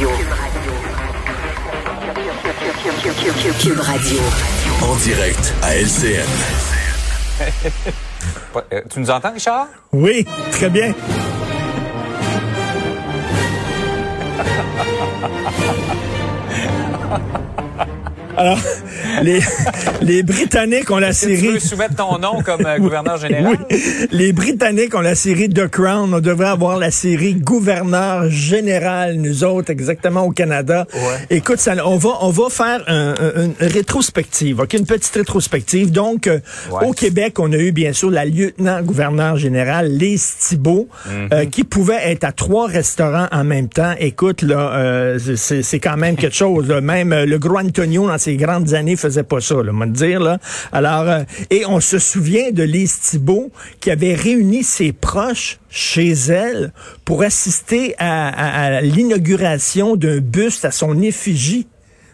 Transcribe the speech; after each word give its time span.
Radio. 0.00 0.10
Cube 3.60 3.80
Radio. 3.80 4.18
En 4.80 4.96
direct 4.96 5.52
à 5.62 5.76
LCN. 5.76 6.26
Euh, 8.72 8.80
Tu 8.90 9.00
nous 9.00 9.10
entends, 9.10 9.32
Richard? 9.32 9.66
Oui, 9.92 10.26
très 10.50 10.68
bien. 10.70 10.92
Alors, 18.40 18.58
les, 19.22 19.40
les 20.00 20.22
Britanniques 20.22 20.90
ont 20.90 20.96
la 20.98 21.08
que 21.10 21.12
tu 21.14 21.20
série. 21.36 21.48
veux 21.48 21.58
soumettre 21.58 21.94
ton 21.96 22.18
nom 22.18 22.40
comme 22.42 22.64
euh, 22.64 22.78
gouverneur 22.78 23.18
général? 23.18 23.58
Oui, 23.70 23.76
les 24.12 24.32
Britanniques 24.32 24.94
ont 24.94 25.02
la 25.02 25.14
série 25.14 25.50
The 25.50 25.68
Crown. 25.68 26.14
On 26.14 26.20
devrait 26.20 26.48
avoir 26.48 26.78
la 26.78 26.90
série 26.90 27.34
gouverneur 27.34 28.30
général, 28.30 29.16
nous 29.16 29.44
autres, 29.44 29.70
exactement 29.70 30.22
au 30.24 30.30
Canada. 30.30 30.86
Ouais. 30.94 31.00
Écoute, 31.36 31.58
ça, 31.58 31.74
on 31.84 31.98
va 31.98 32.10
on 32.22 32.30
va 32.30 32.48
faire 32.48 32.82
un- 32.86 33.14
un- 33.20 33.44
une 33.44 33.54
rétrospective, 33.60 34.60
ok, 34.60 34.72
une 34.72 34.86
petite 34.86 35.14
rétrospective. 35.14 35.90
Donc, 35.92 36.26
euh, 36.26 36.38
Ouais. 36.70 36.86
au 36.86 36.92
Québec, 36.92 37.38
on 37.38 37.52
a 37.52 37.56
eu 37.58 37.72
bien 37.72 37.92
sûr 37.92 38.10
la 38.10 38.24
lieutenant-gouverneur 38.24 39.36
générale, 39.36 39.88
Lise 39.90 40.36
Thibault, 40.38 40.88
Mhm. 41.06 41.28
euh, 41.34 41.44
qui 41.44 41.64
pouvait 41.64 42.10
être 42.10 42.24
à 42.24 42.32
trois 42.32 42.66
restaurants 42.68 43.26
en 43.32 43.44
même 43.44 43.68
temps. 43.68 43.92
Écoute, 43.98 44.40
là, 44.40 44.72
euh, 44.76 45.18
c'est 45.36 45.78
quand 45.78 45.98
même 45.98 46.16
quelque 46.16 46.36
chose. 46.36 46.68
Même 46.82 47.14
le 47.14 47.38
gros 47.38 47.58
Antonio, 47.58 48.06
dans 48.08 48.16
ses 48.16 48.29
grandes 48.36 48.74
années, 48.74 48.96
faisait 48.96 49.22
pas 49.22 49.40
ça, 49.40 49.56
on 49.56 49.78
va 49.78 49.86
dire. 49.86 50.38
Euh, 50.74 51.24
et 51.50 51.66
on 51.66 51.80
se 51.80 51.98
souvient 51.98 52.50
de 52.50 52.62
Lise 52.62 52.98
Thibault 53.00 53.50
qui 53.80 53.90
avait 53.90 54.14
réuni 54.14 54.62
ses 54.62 54.92
proches 54.92 55.58
chez 55.70 56.10
elle 56.10 56.72
pour 57.04 57.22
assister 57.22 57.94
à, 57.98 58.80
l'inauguration 58.82 59.96
d'un 59.96 60.18
buste 60.18 60.64
à 60.64 60.70
son 60.70 61.00
effigie. 61.02 61.66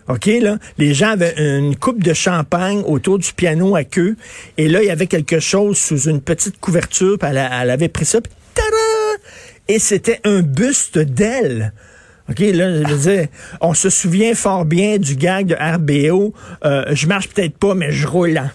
OK, 0.08 0.27
là, 0.27 0.58
les 0.78 0.95
gens 0.95 1.11
avaient 1.11 1.34
une 1.36 1.75
coupe 1.75 2.03
de 2.03 2.14
champagne 2.14 2.83
autour 2.86 3.19
du 3.19 3.33
piano 3.33 3.75
à 3.75 3.83
queue, 3.83 4.17
et 4.56 4.69
là, 4.69 4.80
il 4.80 4.86
y 4.86 4.91
avait 4.91 5.08
quelque 5.08 5.41
chose 5.41 5.78
sous 5.78 6.08
une 6.08 6.20
petite 6.20 6.61
couverture, 6.61 7.19
elle, 7.23 7.39
avait 7.70 7.89
pris 7.89 8.05
ça, 8.05 8.20
puis! 8.20 8.30
Et 9.69 9.78
c'était 9.78 10.20
un 10.25 10.42
buste 10.42 10.98
d'elle. 10.98 11.73
OK, 12.29 12.41
là, 12.41 12.83
je 12.83 12.95
veux 12.95 13.11
dire, 13.17 13.29
on 13.61 13.73
se 13.75 13.89
souvient 13.89 14.35
fort 14.35 14.65
bien 14.65 14.99
du 14.99 15.15
gag 15.17 15.47
de 15.47 15.55
RBO, 15.55 16.35
euh, 16.65 16.85
je 16.93 17.07
marche 17.07 17.29
peut-être 17.29 17.57
pas, 17.57 17.75
mais 17.75 17.93
je 17.93 18.07
roule. 18.07 18.37
hein. 18.39 18.51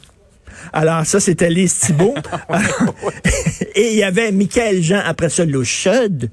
Alors, 0.73 1.05
ça, 1.05 1.19
c'était 1.19 1.49
Lise 1.49 1.79
Thibault. 1.79 2.15
Et 3.75 3.91
il 3.93 3.97
y 3.97 4.03
avait 4.03 4.31
Michael 4.31 4.81
Jean, 4.81 5.01
après 5.05 5.29
ça, 5.29 5.45
le 5.45 5.63
Chud. 5.63 6.29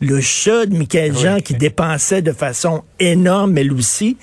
Le 0.00 0.20
Chud, 0.20 0.72
Michael 0.74 1.16
Jean, 1.16 1.40
qui 1.40 1.54
dépensait 1.54 2.22
de 2.22 2.32
façon 2.32 2.82
énorme, 2.98 3.56
elle 3.56 3.72
aussi. 3.72 4.16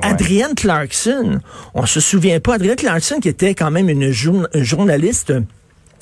Adrienne 0.00 0.54
Clarkson, 0.54 1.40
on 1.74 1.84
se 1.86 2.00
souvient 2.00 2.40
pas, 2.40 2.54
Adrienne 2.54 2.76
Clarkson, 2.76 3.16
qui 3.20 3.28
était 3.28 3.54
quand 3.54 3.70
même 3.70 3.88
une 3.90 4.10
journ- 4.10 4.48
journaliste 4.54 5.34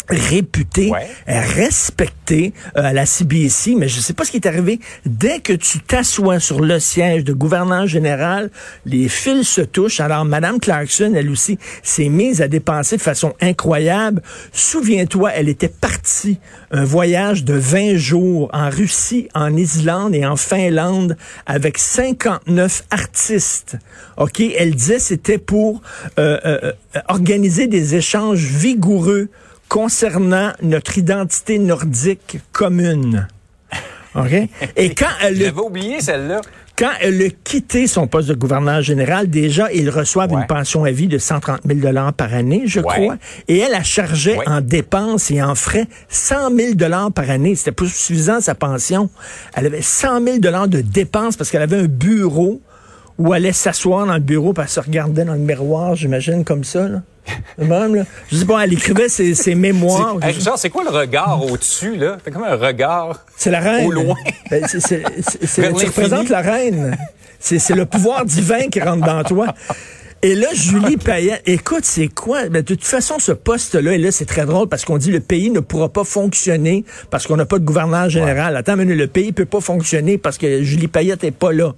réputée, 0.08 0.90
Ouais. 0.90 1.06
respectée 1.26 2.52
euh, 2.76 2.82
à 2.82 2.92
la 2.92 3.06
CBC, 3.06 3.74
mais 3.76 3.88
je 3.88 4.00
sais 4.00 4.12
pas 4.12 4.24
ce 4.24 4.30
qui 4.30 4.36
est 4.38 4.46
arrivé. 4.46 4.80
Dès 5.06 5.40
que 5.40 5.52
tu 5.52 5.80
t'assois 5.80 6.40
sur 6.40 6.60
le 6.60 6.78
siège 6.78 7.24
de 7.24 7.32
gouverneur 7.32 7.86
général, 7.86 8.50
les 8.86 9.08
fils 9.08 9.48
se 9.48 9.60
touchent. 9.60 10.00
Alors, 10.00 10.24
Madame 10.24 10.60
Clarkson, 10.60 11.12
elle 11.16 11.30
aussi, 11.30 11.58
s'est 11.82 12.08
mise 12.08 12.42
à 12.42 12.48
dépenser 12.48 12.96
de 12.96 13.02
façon 13.02 13.34
incroyable. 13.40 14.22
Souviens-toi, 14.52 15.32
elle 15.34 15.48
était 15.48 15.68
partie 15.68 16.38
un 16.70 16.84
voyage 16.84 17.44
de 17.44 17.54
20 17.54 17.96
jours 17.96 18.50
en 18.52 18.70
Russie, 18.70 19.28
en 19.34 19.56
Islande 19.56 20.14
et 20.14 20.26
en 20.26 20.36
Finlande 20.36 21.16
avec 21.46 21.78
59 21.78 22.84
artistes. 22.90 23.76
OK? 24.16 24.40
Elle 24.40 24.74
disait 24.74 24.98
c'était 24.98 25.38
pour 25.38 25.82
euh, 26.18 26.38
euh, 26.44 26.72
euh, 26.96 27.00
organiser 27.08 27.66
des 27.66 27.94
échanges 27.94 28.44
vigoureux 28.44 29.28
concernant 29.68 30.52
notre 30.62 30.98
identité 30.98 31.58
nordique 31.58 32.38
commune. 32.52 33.26
OK? 34.14 34.32
Et 34.76 34.94
quand 34.94 35.06
elle, 35.22 35.36
a- 35.42 35.46
J'avais 35.46 35.60
oublié 35.60 36.00
celle-là. 36.00 36.40
quand 36.78 36.90
elle 37.00 37.20
a 37.22 37.28
quitté 37.30 37.86
son 37.88 38.06
poste 38.06 38.28
de 38.28 38.34
gouverneur 38.34 38.80
général, 38.82 39.28
déjà, 39.28 39.72
ils 39.72 39.90
reçoivent 39.90 40.30
Ouais. 40.32 40.40
une 40.42 40.46
pension 40.46 40.84
à 40.84 40.90
vie 40.92 41.08
de 41.08 41.18
130 41.18 41.60
000 41.66 41.92
par 42.16 42.32
année, 42.34 42.62
je 42.66 42.80
Ouais. 42.80 42.86
crois. 42.86 43.16
Et 43.48 43.58
elle 43.58 43.74
a 43.74 43.82
chargé 43.82 44.36
Ouais. 44.36 44.48
en 44.48 44.60
dépenses 44.60 45.30
et 45.32 45.42
en 45.42 45.54
frais 45.56 45.86
100 46.08 46.50
000 46.56 47.10
par 47.12 47.28
année. 47.30 47.54
C'était 47.56 47.72
pas 47.72 47.86
suffisant, 47.86 48.40
sa 48.40 48.54
pension. 48.54 49.10
Elle 49.56 49.66
avait 49.66 49.82
100 49.82 50.20
000 50.24 50.38
de 50.38 50.80
dépenses 50.80 51.36
parce 51.36 51.50
qu'elle 51.50 51.62
avait 51.62 51.80
un 51.80 51.86
bureau 51.86 52.60
où 53.18 53.34
elle 53.34 53.44
allait 53.44 53.52
s'asseoir 53.52 54.06
dans 54.06 54.14
le 54.14 54.20
bureau 54.20 54.52
puis 54.52 54.62
elle 54.64 54.68
se 54.68 54.80
regardait 54.80 55.24
dans 55.24 55.34
le 55.34 55.38
miroir, 55.40 55.94
j'imagine, 55.96 56.44
comme 56.44 56.64
ça, 56.64 56.88
là. 56.88 57.02
Même, 57.58 57.94
là. 57.94 58.02
Je 58.30 58.36
sais 58.36 58.44
pas, 58.44 58.64
elle 58.64 58.72
écrivait 58.72 59.08
ses, 59.08 59.34
ses 59.34 59.54
mémoires. 59.54 60.16
Hey, 60.22 60.32
Richard, 60.32 60.58
c'est 60.58 60.70
quoi 60.70 60.84
le 60.84 60.90
regard 60.90 61.44
au-dessus, 61.44 61.96
là? 61.96 62.18
C'est 62.24 62.30
comme 62.30 62.44
un 62.44 62.56
regard. 62.56 63.24
C'est 63.36 63.50
la 63.50 63.60
reine. 63.60 63.86
Au 63.86 63.90
loin. 63.90 64.14
Ben, 64.50 64.64
c'est- 64.68 64.80
c'est- 64.80 65.02
c'est- 65.26 65.46
c'est- 65.46 65.72
tu 65.72 65.86
représentes 65.86 66.28
la 66.28 66.40
reine. 66.40 66.96
C'est 67.40 67.58
c'est 67.58 67.74
le 67.74 67.84
pouvoir 67.86 68.24
divin 68.24 68.68
qui 68.70 68.80
rentre 68.80 69.04
dans 69.04 69.22
toi. 69.24 69.48
Et 70.22 70.34
là, 70.34 70.46
Julie 70.54 70.96
Payette, 70.96 71.42
écoute, 71.44 71.84
c'est 71.84 72.08
quoi? 72.08 72.44
Ben, 72.48 72.62
de 72.62 72.74
toute 72.74 72.82
façon, 72.84 73.18
ce 73.18 73.32
poste-là, 73.32 73.92
et 73.92 73.98
là, 73.98 74.10
c'est 74.10 74.24
très 74.24 74.46
drôle 74.46 74.68
parce 74.70 74.86
qu'on 74.86 74.96
dit 74.96 75.10
le 75.10 75.20
pays 75.20 75.50
ne 75.50 75.60
pourra 75.60 75.90
pas 75.90 76.04
fonctionner 76.04 76.86
parce 77.10 77.26
qu'on 77.26 77.36
n'a 77.36 77.44
pas 77.44 77.58
de 77.58 77.64
gouverneur 77.66 78.08
général. 78.08 78.56
Attends, 78.56 78.76
mais 78.76 78.86
le 78.86 79.06
pays 79.06 79.32
peut 79.32 79.44
pas 79.44 79.60
fonctionner 79.60 80.16
parce 80.16 80.38
que 80.38 80.62
Julie 80.62 80.88
Payette 80.88 81.24
est 81.24 81.30
pas 81.30 81.52
là. 81.52 81.74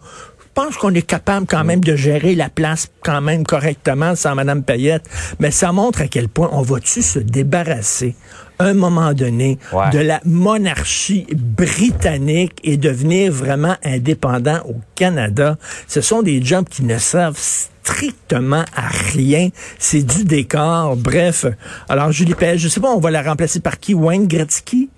Je 0.58 0.62
pense 0.62 0.78
qu'on 0.78 0.94
est 0.94 1.02
capable 1.02 1.44
quand 1.46 1.64
même 1.64 1.80
de 1.84 1.94
gérer 1.96 2.34
la 2.34 2.48
place 2.48 2.88
quand 3.04 3.20
même 3.20 3.44
correctement 3.44 4.14
sans 4.16 4.34
Madame 4.34 4.62
Payette. 4.62 5.04
Mais 5.38 5.50
ça 5.50 5.70
montre 5.70 6.00
à 6.00 6.08
quel 6.08 6.30
point 6.30 6.48
on 6.50 6.62
va-tu 6.62 7.02
se 7.02 7.18
débarrasser 7.18 8.14
un 8.58 8.72
moment 8.72 9.12
donné 9.12 9.58
Ouais. 9.74 9.90
de 9.90 9.98
la 9.98 10.18
monarchie 10.24 11.26
britannique 11.34 12.54
et 12.64 12.78
devenir 12.78 13.32
vraiment 13.32 13.76
indépendant 13.84 14.60
au 14.66 14.76
Canada? 14.94 15.58
Ce 15.88 16.00
sont 16.00 16.22
des 16.22 16.42
jobs 16.42 16.66
qui 16.70 16.84
ne 16.84 16.96
servent 16.96 17.36
strictement 17.38 18.64
à 18.74 18.88
rien. 19.12 19.50
C'est 19.78 20.04
du 20.04 20.24
décor. 20.24 20.96
Bref. 20.96 21.44
Alors, 21.86 22.12
Julie 22.12 22.34
Payette, 22.34 22.60
je 22.60 22.68
sais 22.68 22.80
pas, 22.80 22.88
on 22.94 22.98
va 23.00 23.10
la 23.10 23.20
remplacer 23.20 23.60
par 23.60 23.78
qui? 23.78 23.92
Wayne 23.92 24.26
Gretzky? 24.26 24.88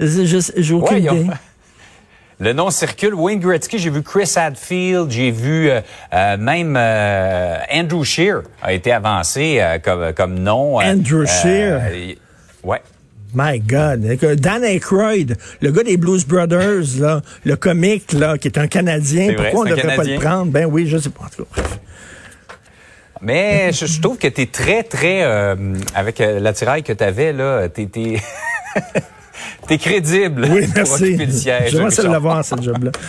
Je- 0.00 0.72
aucune 0.74 0.96
Ouais, 0.96 1.02
idée. 1.02 1.26
Le 2.44 2.52
nom 2.52 2.68
circule. 2.68 3.14
Wayne 3.14 3.40
Gretzky, 3.40 3.78
j'ai 3.78 3.88
vu 3.88 4.02
Chris 4.02 4.30
Hadfield, 4.36 5.10
j'ai 5.10 5.30
vu 5.30 5.70
euh, 5.70 5.80
euh, 6.12 6.36
même 6.36 6.76
euh, 6.76 7.56
Andrew 7.72 8.04
Shear 8.04 8.42
a 8.60 8.74
été 8.74 8.92
avancé 8.92 9.56
euh, 9.60 9.78
comme, 9.78 10.12
comme 10.12 10.38
nom. 10.38 10.76
Andrew 10.76 11.24
Scheer? 11.24 11.80
y- 11.94 12.18
ouais. 12.62 12.82
My 13.34 13.58
God. 13.60 14.02
Dan 14.36 14.62
Aykroyd, 14.62 15.38
le 15.62 15.70
gars 15.70 15.84
des 15.84 15.96
Blues 15.96 16.26
Brothers, 16.26 17.00
là, 17.00 17.22
le 17.46 17.56
comique, 17.56 18.12
là, 18.12 18.36
qui 18.36 18.48
est 18.48 18.58
un 18.58 18.66
Canadien. 18.66 19.32
Vrai, 19.32 19.36
Pourquoi 19.36 19.60
on 19.60 19.64
ne 19.64 19.70
devrait 19.74 19.96
pas 19.96 20.04
le 20.04 20.18
prendre? 20.18 20.52
Ben 20.52 20.66
oui, 20.66 20.86
je 20.86 20.98
sais 20.98 21.08
pas. 21.08 21.30
Mais 23.22 23.72
je, 23.72 23.86
je 23.86 24.00
trouve 24.02 24.18
que 24.18 24.28
tu 24.28 24.42
es 24.42 24.46
très, 24.46 24.82
très... 24.82 25.22
avec 25.94 26.18
l'attirail 26.18 26.82
que 26.82 26.92
tu 26.92 27.02
avais, 27.02 27.32
là, 27.32 27.70
t'es... 27.70 27.88
t'es- 29.66 29.78
crédible 29.78 30.46
Oui, 30.50 30.66
pour 30.66 30.74
merci. 30.76 31.04
occuper 31.04 31.26
le 31.26 31.32
siège. 31.32 31.72
Ça 31.76 31.84
Richard. 31.84 32.10
l'avoir, 32.12 32.44
ce 32.44 32.54
job-là. 32.60 32.90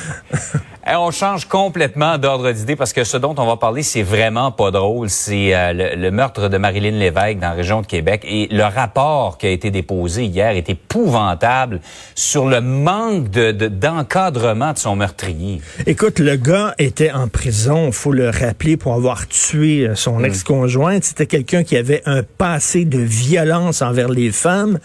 Hey, 0.88 0.96
on 0.98 1.10
change 1.10 1.46
complètement 1.46 2.20
d'ordre 2.20 2.52
d'idée 2.52 2.76
parce 2.76 2.94
que 2.94 3.04
ce 3.04 3.18
dont 3.18 3.34
on 3.40 3.48
va 3.48 3.58
parler, 3.58 3.82
c'est 3.82 4.04
vraiment 4.04 4.52
pas 4.52 4.70
drôle. 4.70 5.10
C'est 5.10 5.56
euh, 5.56 5.74
le, 5.74 5.96
le 6.00 6.12
meurtre 6.12 6.48
de 6.48 6.60
Marilyn 6.60 6.92
Lévesque 7.00 7.40
dans 7.40 7.48
la 7.50 7.54
région 7.54 7.82
de 7.82 7.88
Québec 7.88 8.24
et 8.24 8.48
le 8.52 8.62
rapport 8.62 9.40
qui 9.40 9.48
a 9.48 9.50
été 9.50 9.72
déposé 9.72 10.26
hier 10.26 10.52
est 10.52 10.70
épouvantable 10.70 11.80
sur 12.14 12.46
le 12.46 12.62
manque 12.62 13.32
de- 13.32 13.52
de- 13.52 13.68
d'encadrement 13.68 14.74
de, 14.74 14.78
son 14.78 14.96
meurtrier. 14.96 15.60
Écoute, 15.88 16.20
le 16.20 16.36
gars 16.36 16.76
était 16.78 17.12
en 17.12 17.30
prison, 17.30 17.92
faut 17.92 18.12
le 18.12 18.30
rappeler, 18.30 18.78
pour 18.78 18.94
avoir 18.94 19.28
tué 19.28 19.88
euh, 19.88 19.96
son 19.96 20.24
ex-conjointe. 20.24 21.04
C'était 21.04 21.26
quelqu'un 21.26 21.64
qui 21.64 21.78
avait 21.78 22.04
un 22.06 22.22
passé 22.22 22.86
de 22.86 23.00
violence 23.00 23.82
envers 23.82 24.10
les 24.10 24.32
femmes. 24.32 24.78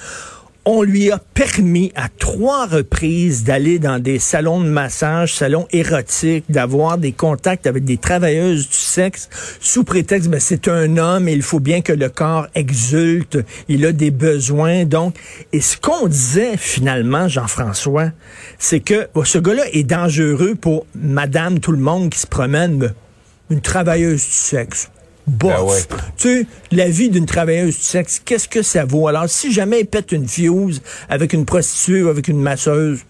On 0.64 0.82
lui 0.82 1.10
a 1.10 1.18
permis 1.18 1.90
à 1.94 2.08
trois 2.08 2.66
reprises 2.66 3.44
d'aller 3.44 3.78
dans 3.78 3.98
des 3.98 4.18
salons 4.18 4.60
de 4.60 4.68
massage, 4.68 5.34
salons 5.34 5.66
érotiques, 5.72 6.44
d'avoir 6.50 6.98
des 6.98 7.12
contacts 7.12 7.66
avec 7.66 7.84
des 7.84 7.96
travailleuses 7.96 8.68
du 8.68 8.76
sexe 8.76 9.28
sous 9.60 9.84
prétexte, 9.84 10.28
ben, 10.28 10.40
c'est 10.40 10.68
un 10.68 10.96
homme 10.96 11.28
et 11.28 11.32
il 11.32 11.42
faut 11.42 11.60
bien 11.60 11.80
que 11.80 11.92
le 11.92 12.08
corps 12.08 12.46
exulte, 12.54 13.38
il 13.68 13.86
a 13.86 13.92
des 13.92 14.10
besoins. 14.10 14.84
Donc, 14.84 15.16
et 15.52 15.60
ce 15.60 15.76
qu'on 15.76 16.06
disait 16.06 16.56
finalement, 16.56 17.26
Jean-François, 17.28 18.10
c'est 18.58 18.80
que 18.80 19.08
ce 19.24 19.38
gars-là 19.38 19.64
est 19.72 19.84
dangereux 19.84 20.54
pour 20.54 20.86
madame 20.94 21.60
tout 21.60 21.72
le 21.72 21.78
monde 21.78 22.10
qui 22.10 22.18
se 22.18 22.26
promène, 22.26 22.92
une 23.48 23.60
travailleuse 23.60 24.24
du 24.24 24.32
sexe 24.32 24.90
bof. 25.30 25.88
Ben 25.88 25.96
tu 26.16 26.28
sais, 26.28 26.46
la 26.72 26.88
vie 26.88 27.08
d'une 27.08 27.26
travailleuse 27.26 27.76
du 27.76 27.82
sexe, 27.82 28.20
qu'est-ce 28.24 28.48
que 28.48 28.62
ça 28.62 28.84
vaut? 28.84 29.08
Alors, 29.08 29.28
si 29.28 29.52
jamais 29.52 29.80
il 29.80 29.86
pète 29.86 30.12
une 30.12 30.28
fuse 30.28 30.82
avec 31.08 31.32
une 31.32 31.44
prostituée 31.44 32.02
ou 32.02 32.08
avec 32.08 32.28
une 32.28 32.40
masseuse, 32.40 33.00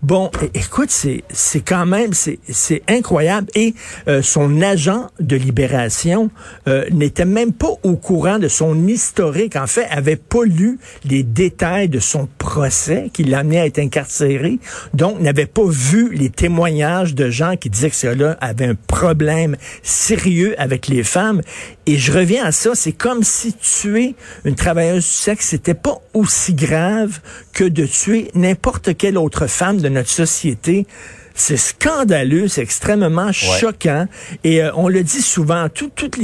Bon, 0.00 0.30
écoute, 0.54 0.90
c'est 0.92 1.24
c'est 1.28 1.60
quand 1.60 1.84
même 1.84 2.12
c'est 2.12 2.82
incroyable 2.86 3.48
et 3.56 3.74
euh, 4.06 4.22
son 4.22 4.62
agent 4.62 5.08
de 5.18 5.34
libération 5.34 6.30
euh, 6.68 6.84
n'était 6.92 7.24
même 7.24 7.52
pas 7.52 7.72
au 7.82 7.96
courant 7.96 8.38
de 8.38 8.46
son 8.46 8.86
historique. 8.86 9.56
En 9.56 9.66
fait, 9.66 9.86
avait 9.90 10.14
pas 10.14 10.44
lu 10.44 10.78
les 11.04 11.24
détails 11.24 11.88
de 11.88 11.98
son 11.98 12.28
procès 12.38 13.10
qui 13.12 13.24
l'a 13.24 13.40
amené 13.40 13.58
à 13.58 13.66
être 13.66 13.80
incarcéré. 13.80 14.60
Donc, 14.94 15.20
n'avait 15.20 15.46
pas 15.46 15.66
vu 15.66 16.14
les 16.14 16.30
témoignages 16.30 17.16
de 17.16 17.28
gens 17.28 17.56
qui 17.56 17.68
disaient 17.68 17.90
que 17.90 17.96
cela 17.96 18.38
avait 18.40 18.66
un 18.66 18.76
problème 18.76 19.56
sérieux 19.82 20.54
avec 20.58 20.86
les 20.86 21.02
femmes. 21.02 21.42
Et 21.86 21.96
je 21.96 22.12
reviens 22.12 22.44
à 22.44 22.52
ça, 22.52 22.74
c'est 22.74 22.92
comme 22.92 23.24
si 23.24 23.52
tuer 23.54 24.14
une 24.44 24.54
travailleuse 24.54 25.04
du 25.04 25.10
sexe, 25.10 25.48
c'était 25.48 25.74
pas 25.74 25.98
aussi 26.14 26.54
grave 26.54 27.18
que 27.52 27.64
de 27.64 27.86
tuer 27.86 28.30
n'importe 28.34 28.96
quelle 28.96 29.18
autre 29.18 29.46
femme 29.46 29.80
notre 29.90 30.10
société. 30.10 30.86
C'est 31.34 31.56
scandaleux, 31.56 32.48
c'est 32.48 32.62
extrêmement 32.62 33.30
choquant. 33.30 34.06
Et 34.42 34.60
euh, 34.60 34.72
on 34.74 34.88
le 34.88 35.04
dit 35.04 35.22
souvent, 35.22 35.68
toute 35.68 36.18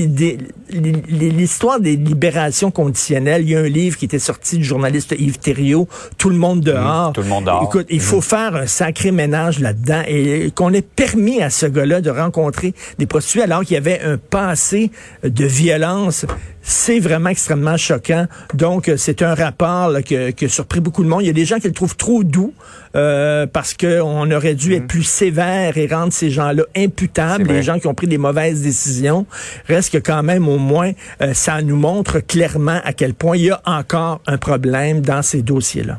l'histoire 0.68 1.78
des 1.78 1.94
libérations 1.94 2.72
conditionnelles, 2.72 3.42
il 3.42 3.50
y 3.50 3.54
a 3.54 3.60
un 3.60 3.68
livre 3.68 3.96
qui 3.96 4.06
était 4.06 4.18
sorti 4.18 4.58
du 4.58 4.64
journaliste 4.64 5.14
Yves 5.16 5.38
Thériault, 5.38 5.86
Tout 6.18 6.30
le 6.30 6.36
monde 6.36 6.62
dehors. 6.62 7.12
tout 7.12 7.22
le 7.22 7.28
monde 7.28 7.44
dehors. 7.44 7.62
Écoute, 7.62 7.86
il 7.90 8.00
faut 8.00 8.16
mhm. 8.16 8.22
faire 8.22 8.56
un 8.56 8.66
sacré 8.66 9.12
ménage 9.12 9.60
là-dedans 9.60 10.02
et 10.08 10.50
qu'on 10.52 10.72
ait 10.72 10.82
permis 10.82 11.40
à 11.40 11.48
ce 11.48 11.66
gars-là 11.66 12.00
de 12.00 12.10
rencontrer 12.10 12.74
des 12.98 13.06
prostituées 13.06 13.42
alors 13.42 13.60
qu'il 13.62 13.74
y 13.74 13.78
avait 13.78 14.00
un 14.00 14.16
passé 14.18 14.90
de 15.22 15.44
violence 15.44 16.26
c'est 16.64 16.98
vraiment 16.98 17.28
extrêmement 17.28 17.76
choquant. 17.76 18.26
Donc, 18.54 18.88
euh, 18.88 18.96
c'est 18.96 19.22
un 19.22 19.34
rapport 19.34 19.92
qui, 20.02 20.16
a 20.16 20.48
surpris 20.48 20.80
beaucoup 20.80 21.04
de 21.04 21.08
monde. 21.08 21.22
Il 21.22 21.26
y 21.26 21.30
a 21.30 21.34
des 21.34 21.44
gens 21.44 21.58
qui 21.58 21.68
le 21.68 21.74
trouvent 21.74 21.96
trop 21.96 22.24
doux 22.24 22.54
euh, 22.96 23.46
parce 23.46 23.74
qu'on 23.74 24.30
aurait 24.30 24.54
dû 24.54 24.74
être 24.74 24.84
mm. 24.84 24.88
plus 24.88 25.02
sévère 25.02 25.76
et 25.76 25.86
rendre 25.86 26.12
ces 26.12 26.30
gens-là 26.30 26.64
imputables, 26.74 27.52
les 27.52 27.62
gens 27.62 27.78
qui 27.78 27.86
ont 27.86 27.94
pris 27.94 28.06
des 28.06 28.18
mauvaises 28.18 28.62
décisions. 28.62 29.26
Reste 29.68 29.92
que 29.92 29.98
quand 29.98 30.22
même, 30.22 30.48
au 30.48 30.58
moins, 30.58 30.92
euh, 31.20 31.34
ça 31.34 31.60
nous 31.60 31.76
montre 31.76 32.20
clairement 32.20 32.80
à 32.82 32.94
quel 32.94 33.12
point 33.12 33.36
il 33.36 33.44
y 33.44 33.50
a 33.50 33.60
encore 33.66 34.22
un 34.26 34.38
problème 34.38 35.02
dans 35.02 35.20
ces 35.20 35.42
dossiers-là. 35.42 35.98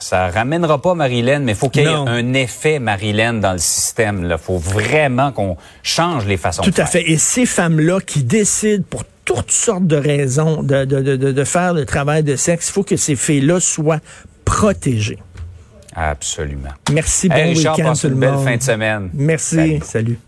Ça 0.00 0.28
ramènera 0.28 0.80
pas 0.80 0.94
Marilyn, 0.94 1.40
mais 1.40 1.52
il 1.52 1.58
faut 1.58 1.68
qu'il 1.68 1.82
y 1.82 1.86
ait 1.86 1.88
un 1.88 2.32
effet 2.32 2.78
Marilyn 2.78 3.34
dans 3.34 3.52
le 3.52 3.58
système. 3.58 4.28
Il 4.30 4.38
faut 4.38 4.58
vraiment 4.58 5.32
qu'on 5.32 5.56
change 5.82 6.24
les 6.26 6.36
façons 6.36 6.62
Tout 6.62 6.70
de 6.70 6.74
faire. 6.74 6.84
Tout 6.84 6.88
à 6.88 7.00
fait. 7.00 7.10
Et 7.10 7.18
ces 7.18 7.46
femmes-là 7.46 8.00
qui 8.00 8.22
décident 8.22 8.84
pour 8.88 9.04
toutes 9.42 9.52
sortes 9.52 9.86
de 9.86 9.96
raisons 9.96 10.62
de, 10.62 10.84
de, 10.84 11.00
de, 11.00 11.32
de 11.32 11.44
faire 11.44 11.74
le 11.74 11.84
travail 11.84 12.22
de 12.22 12.36
sexe. 12.36 12.68
Il 12.68 12.72
faut 12.72 12.82
que 12.82 12.96
ces 12.96 13.16
filles-là 13.16 13.60
soient 13.60 14.00
protégées. 14.44 15.18
Absolument. 15.94 16.70
Merci, 16.92 17.28
bon 17.28 17.34
hey, 17.34 17.54
Richard, 17.54 17.76
week-end 17.76 17.94
une 17.94 18.14
belle 18.14 18.38
fin 18.44 18.56
de 18.56 18.62
semaine. 18.62 19.10
Merci, 19.14 19.80
salut. 19.82 20.18